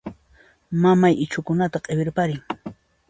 Mamay 0.81 1.13
ichhukunata 1.23 1.77
q'iwirparin. 1.83 2.41